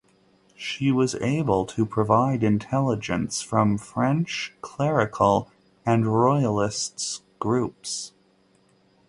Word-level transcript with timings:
She 0.55 0.91
was 0.91 1.13
able 1.17 1.63
to 1.67 1.85
provide 1.85 2.41
intelligence 2.43 3.43
from 3.43 3.77
French 3.77 4.51
clerical 4.59 5.51
and 5.85 6.07
royalists 6.07 7.21
groups. 7.37 8.11